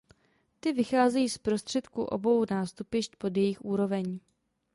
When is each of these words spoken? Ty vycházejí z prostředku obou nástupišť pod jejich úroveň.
Ty 0.59 0.73
vycházejí 0.73 1.29
z 1.29 1.37
prostředku 1.37 2.03
obou 2.03 2.45
nástupišť 2.51 3.15
pod 3.15 3.37
jejich 3.37 3.61
úroveň. 3.65 4.19